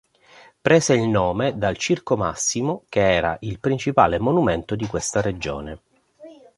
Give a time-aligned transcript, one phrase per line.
[0.59, 5.79] Prese il nome dal Circo Massimo, che era il principale monumento di questa regione.